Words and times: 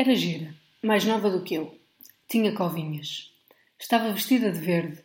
Era 0.00 0.14
gira, 0.14 0.54
mais 0.80 1.04
nova 1.04 1.28
do 1.28 1.42
que 1.42 1.54
eu. 1.54 1.76
Tinha 2.28 2.52
covinhas. 2.52 3.32
Estava 3.80 4.12
vestida 4.12 4.52
de 4.52 4.60
verde. 4.60 5.02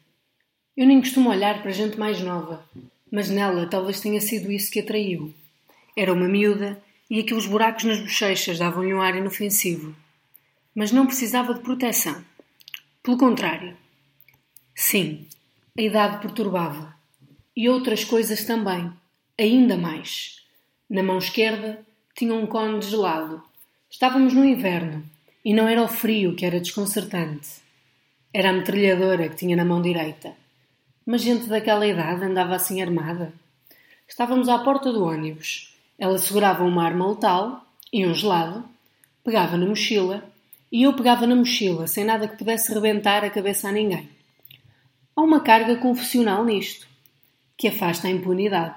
Eu 0.77 0.85
nem 0.85 0.99
costumo 0.99 1.31
olhar 1.31 1.63
para 1.63 1.71
gente 1.71 1.97
mais 1.97 2.21
nova, 2.21 2.63
mas 3.11 3.27
nela 3.27 3.67
talvez 3.67 3.99
tenha 3.99 4.21
sido 4.21 4.51
isso 4.51 4.71
que 4.71 4.81
atraiu. 4.81 5.33
Era 5.97 6.13
uma 6.13 6.27
miúda 6.27 6.79
e 7.09 7.19
aqueles 7.19 7.47
buracos 7.47 7.85
nas 7.85 8.01
bochechas 8.01 8.59
davam-lhe 8.59 8.93
um 8.93 9.01
ar 9.01 9.15
inofensivo. 9.15 9.95
Mas 10.75 10.91
não 10.91 11.07
precisava 11.07 11.55
de 11.55 11.61
proteção. 11.61 12.23
Pelo 13.01 13.17
contrário. 13.17 13.75
Sim, 14.75 15.25
a 15.75 15.81
idade 15.81 16.21
perturbava. 16.21 16.95
E 17.57 17.67
outras 17.67 18.05
coisas 18.05 18.45
também, 18.45 18.93
ainda 19.39 19.75
mais. 19.75 20.45
Na 20.87 21.01
mão 21.01 21.17
esquerda 21.17 21.83
tinha 22.15 22.35
um 22.35 22.45
cone 22.45 22.77
de 22.77 22.91
gelado. 22.91 23.43
Estávamos 23.93 24.33
no 24.33 24.43
inverno 24.43 25.03
e 25.45 25.53
não 25.53 25.67
era 25.67 25.83
o 25.83 25.87
frio 25.87 26.35
que 26.35 26.47
era 26.47 26.59
desconcertante. 26.59 27.61
Era 28.33 28.49
a 28.49 28.53
metralhadora 28.53 29.29
que 29.29 29.35
tinha 29.35 29.55
na 29.55 29.63
mão 29.63 29.83
direita. 29.83 30.33
Mas 31.05 31.21
gente 31.21 31.45
daquela 31.45 31.85
idade 31.85 32.25
andava 32.25 32.55
assim 32.55 32.81
armada. 32.81 33.31
Estávamos 34.07 34.49
à 34.49 34.57
porta 34.57 34.91
do 34.91 35.05
ônibus. 35.05 35.77
Ela 35.99 36.17
segurava 36.17 36.63
uma 36.63 36.83
arma 36.83 37.07
letal 37.07 37.67
e 37.93 38.03
um 38.03 38.15
gelado, 38.15 38.67
pegava 39.23 39.57
na 39.57 39.67
mochila 39.67 40.23
e 40.71 40.81
eu 40.81 40.93
pegava 40.95 41.27
na 41.27 41.35
mochila 41.35 41.85
sem 41.85 42.03
nada 42.03 42.27
que 42.27 42.37
pudesse 42.37 42.73
rebentar 42.73 43.23
a 43.23 43.29
cabeça 43.29 43.69
a 43.69 43.71
ninguém. 43.71 44.09
Há 45.15 45.21
uma 45.21 45.39
carga 45.39 45.75
confessional 45.75 46.43
nisto, 46.43 46.87
que 47.55 47.67
afasta 47.67 48.07
a 48.07 48.11
impunidade. 48.11 48.73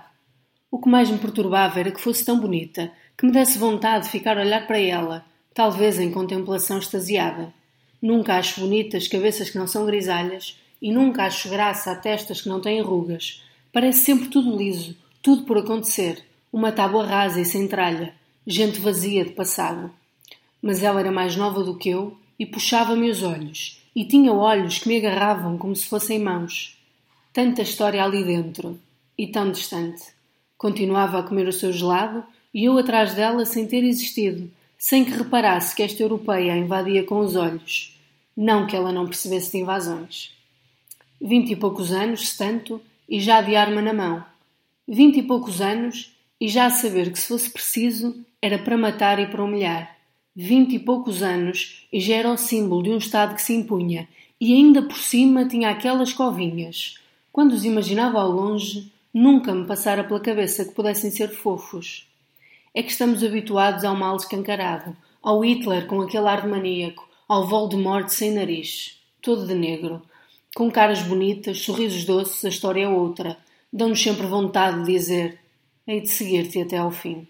O 0.70 0.78
que 0.78 0.90
mais 0.90 1.10
me 1.10 1.16
perturbava 1.16 1.80
era 1.80 1.90
que 1.90 2.02
fosse 2.02 2.22
tão 2.22 2.38
bonita, 2.38 2.92
que 3.16 3.24
me 3.24 3.32
desse 3.32 3.58
vontade 3.58 4.04
de 4.04 4.10
ficar 4.10 4.36
a 4.36 4.42
olhar 4.42 4.66
para 4.66 4.78
ela, 4.78 5.24
talvez 5.54 5.98
em 5.98 6.10
contemplação 6.10 6.78
extasiada. 6.78 7.52
Nunca 8.00 8.36
acho 8.36 8.60
bonitas 8.60 9.08
cabeças 9.08 9.48
que 9.48 9.58
não 9.58 9.66
são 9.66 9.86
grisalhas 9.86 10.60
e 10.82 10.92
nunca 10.92 11.24
acho 11.24 11.48
graça 11.48 11.90
a 11.90 11.96
testas 11.96 12.42
que 12.42 12.48
não 12.48 12.60
têm 12.60 12.82
rugas. 12.82 13.42
Parece 13.72 14.04
sempre 14.04 14.28
tudo 14.28 14.56
liso, 14.56 14.94
tudo 15.22 15.44
por 15.44 15.58
acontecer, 15.58 16.22
uma 16.52 16.72
tábua 16.72 17.06
rasa 17.06 17.40
e 17.40 17.44
sem 17.44 17.66
tralha, 17.66 18.14
gente 18.46 18.80
vazia 18.80 19.24
de 19.24 19.32
passado. 19.32 19.90
Mas 20.60 20.82
ela 20.82 21.00
era 21.00 21.10
mais 21.10 21.36
nova 21.36 21.62
do 21.62 21.76
que 21.76 21.88
eu 21.88 22.16
e 22.38 22.44
puxava-me 22.44 23.10
os 23.10 23.22
olhos, 23.22 23.82
e 23.94 24.04
tinha 24.04 24.32
olhos 24.32 24.78
que 24.78 24.88
me 24.88 24.98
agarravam 24.98 25.56
como 25.56 25.74
se 25.74 25.86
fossem 25.86 26.18
mãos. 26.18 26.78
Tanta 27.32 27.62
história 27.62 28.04
ali 28.04 28.24
dentro, 28.24 28.78
e 29.16 29.26
tão 29.26 29.50
distante. 29.50 30.02
Continuava 30.58 31.18
a 31.18 31.22
comer 31.22 31.48
o 31.48 31.52
seu 31.52 31.72
gelado 31.72 32.22
e 32.56 32.64
eu 32.64 32.78
atrás 32.78 33.12
dela 33.12 33.44
sem 33.44 33.66
ter 33.66 33.84
existido, 33.84 34.50
sem 34.78 35.04
que 35.04 35.10
reparasse 35.10 35.76
que 35.76 35.82
esta 35.82 36.02
europeia 36.02 36.54
a 36.54 36.56
invadia 36.56 37.04
com 37.04 37.18
os 37.20 37.36
olhos. 37.36 37.94
Não 38.34 38.66
que 38.66 38.74
ela 38.74 38.90
não 38.90 39.04
percebesse 39.04 39.52
de 39.52 39.58
invasões. 39.58 40.32
Vinte 41.20 41.50
e 41.50 41.56
poucos 41.56 41.92
anos, 41.92 42.30
se 42.30 42.38
tanto, 42.38 42.80
e 43.06 43.20
já 43.20 43.42
de 43.42 43.54
arma 43.54 43.82
na 43.82 43.92
mão. 43.92 44.24
Vinte 44.88 45.18
e 45.18 45.22
poucos 45.22 45.60
anos, 45.60 46.16
e 46.40 46.48
já 46.48 46.64
a 46.64 46.70
saber 46.70 47.12
que 47.12 47.18
se 47.18 47.28
fosse 47.28 47.50
preciso, 47.50 48.24
era 48.40 48.58
para 48.58 48.78
matar 48.78 49.18
e 49.18 49.26
para 49.26 49.44
humilhar 49.44 49.94
vinte 50.34 50.76
e 50.76 50.78
poucos 50.78 51.22
anos, 51.22 51.86
e 51.90 51.98
já 51.98 52.16
era 52.16 52.30
o 52.30 52.36
símbolo 52.36 52.82
de 52.82 52.90
um 52.90 52.98
Estado 52.98 53.34
que 53.34 53.40
se 53.40 53.54
impunha, 53.54 54.06
e 54.38 54.54
ainda 54.54 54.82
por 54.82 54.98
cima 54.98 55.46
tinha 55.46 55.70
aquelas 55.70 56.12
covinhas. 56.12 56.98
Quando 57.32 57.52
os 57.52 57.64
imaginava 57.64 58.20
ao 58.20 58.30
longe, 58.30 58.92
nunca 59.12 59.54
me 59.54 59.66
passara 59.66 60.04
pela 60.04 60.20
cabeça 60.20 60.64
que 60.64 60.74
pudessem 60.74 61.10
ser 61.10 61.30
fofos. 61.30 62.06
É 62.76 62.82
que 62.82 62.90
estamos 62.90 63.24
habituados 63.24 63.84
ao 63.84 63.96
mal 63.96 64.16
escancarado, 64.16 64.94
ao 65.22 65.42
Hitler 65.42 65.86
com 65.86 66.02
aquele 66.02 66.28
ar 66.28 66.42
de 66.42 66.48
maníaco, 66.48 67.08
ao 67.26 67.46
Voldemort 67.46 68.10
sem 68.10 68.34
nariz, 68.34 69.00
todo 69.22 69.46
de 69.46 69.54
negro. 69.54 70.02
Com 70.54 70.70
caras 70.70 71.00
bonitas, 71.00 71.62
sorrisos 71.62 72.04
doces, 72.04 72.44
a 72.44 72.50
história 72.50 72.82
é 72.82 72.88
outra. 72.88 73.38
Dão-nos 73.72 74.02
sempre 74.02 74.26
vontade 74.26 74.84
de 74.84 74.92
dizer: 74.92 75.40
hei 75.86 76.02
de 76.02 76.08
seguir-te 76.08 76.60
até 76.60 76.76
ao 76.76 76.90
fim. 76.90 77.26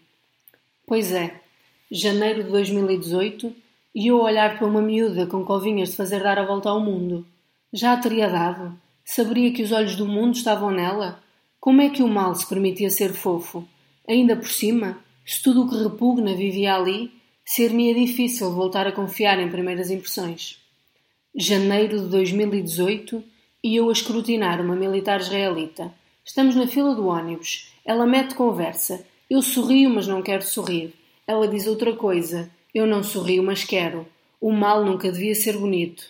Pois 0.84 1.12
é, 1.12 1.40
janeiro 1.92 2.42
de 2.42 2.50
2018, 2.50 3.54
e 3.94 4.08
eu 4.08 4.20
olhar 4.20 4.58
para 4.58 4.66
uma 4.66 4.82
miúda 4.82 5.28
com 5.28 5.44
covinhas 5.44 5.90
de 5.90 5.96
fazer 5.96 6.24
dar 6.24 6.40
a 6.40 6.44
volta 6.44 6.70
ao 6.70 6.80
mundo. 6.80 7.24
Já 7.72 7.92
a 7.92 7.98
teria 7.98 8.28
dado? 8.28 8.76
Saberia 9.04 9.52
que 9.52 9.62
os 9.62 9.70
olhos 9.70 9.94
do 9.94 10.06
mundo 10.06 10.34
estavam 10.34 10.72
nela? 10.72 11.22
Como 11.60 11.80
é 11.82 11.88
que 11.88 12.02
o 12.02 12.08
mal 12.08 12.34
se 12.34 12.48
permitia 12.48 12.90
ser 12.90 13.12
fofo? 13.12 13.64
Ainda 14.08 14.34
por 14.34 14.48
cima, 14.48 15.05
se 15.26 15.42
tudo 15.42 15.64
o 15.64 15.68
que 15.68 15.76
repugna 15.82 16.34
vivia 16.34 16.76
ali, 16.76 17.10
ser-me-ia 17.44 17.94
difícil 17.94 18.52
voltar 18.52 18.86
a 18.86 18.92
confiar 18.92 19.40
em 19.40 19.50
primeiras 19.50 19.90
impressões. 19.90 20.58
Janeiro 21.34 22.00
de 22.00 22.08
2018 22.08 23.22
e 23.62 23.74
eu 23.74 23.88
a 23.88 23.92
escrutinar 23.92 24.60
uma 24.60 24.76
militar 24.76 25.20
israelita. 25.20 25.92
Estamos 26.24 26.54
na 26.54 26.68
fila 26.68 26.94
do 26.94 27.08
ônibus. 27.08 27.72
Ela 27.84 28.06
mete 28.06 28.36
conversa. 28.36 29.04
Eu 29.28 29.42
sorrio, 29.42 29.90
mas 29.90 30.06
não 30.06 30.22
quero 30.22 30.42
sorrir. 30.42 30.94
Ela 31.26 31.48
diz 31.48 31.66
outra 31.66 31.92
coisa. 31.92 32.48
Eu 32.72 32.86
não 32.86 33.02
sorrio, 33.02 33.42
mas 33.42 33.64
quero. 33.64 34.06
O 34.40 34.52
mal 34.52 34.84
nunca 34.84 35.10
devia 35.10 35.34
ser 35.34 35.58
bonito. 35.58 36.08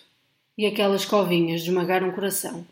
E 0.55 0.67
aquelas 0.67 1.05
covinhas 1.05 1.61
de 1.61 1.69
esmagar 1.69 2.03
um 2.03 2.11
coração. 2.11 2.63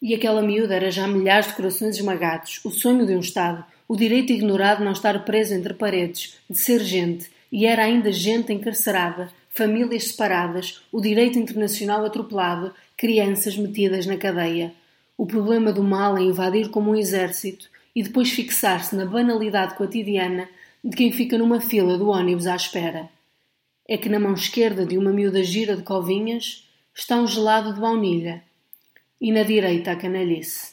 E 0.00 0.14
aquela 0.14 0.42
miúda 0.42 0.76
era 0.76 0.90
já 0.92 1.08
milhares 1.08 1.48
de 1.48 1.54
corações 1.54 1.96
esmagados, 1.96 2.60
o 2.64 2.70
sonho 2.70 3.04
de 3.04 3.14
um 3.14 3.20
Estado, 3.20 3.64
o 3.92 3.96
direito 3.96 4.32
ignorado 4.32 4.82
não 4.82 4.92
estar 4.92 5.22
preso 5.22 5.52
entre 5.52 5.74
paredes, 5.74 6.38
de 6.48 6.56
ser 6.56 6.82
gente, 6.82 7.30
e 7.52 7.66
era 7.66 7.84
ainda 7.84 8.10
gente 8.10 8.50
encarcerada, 8.50 9.30
famílias 9.50 10.04
separadas, 10.04 10.80
o 10.90 10.98
direito 10.98 11.38
internacional 11.38 12.02
atropelado, 12.02 12.72
crianças 12.96 13.54
metidas 13.54 14.06
na 14.06 14.16
cadeia. 14.16 14.72
O 15.14 15.26
problema 15.26 15.70
do 15.74 15.82
mal 15.82 16.16
é 16.16 16.22
invadir 16.22 16.70
como 16.70 16.92
um 16.92 16.96
exército 16.96 17.68
e 17.94 18.02
depois 18.02 18.30
fixar-se 18.30 18.96
na 18.96 19.04
banalidade 19.04 19.74
cotidiana 19.74 20.48
de 20.82 20.96
quem 20.96 21.12
fica 21.12 21.36
numa 21.36 21.60
fila 21.60 21.98
do 21.98 22.08
ônibus 22.08 22.46
à 22.46 22.56
espera. 22.56 23.10
É 23.86 23.98
que 23.98 24.08
na 24.08 24.18
mão 24.18 24.32
esquerda 24.32 24.86
de 24.86 24.96
uma 24.96 25.12
miúda 25.12 25.44
gira 25.44 25.76
de 25.76 25.82
covinhas 25.82 26.66
está 26.94 27.16
um 27.16 27.26
gelado 27.26 27.74
de 27.74 27.80
baunilha 27.80 28.42
e 29.20 29.30
na 29.30 29.42
direita 29.42 29.92
a 29.92 29.96
canalice. 29.96 30.71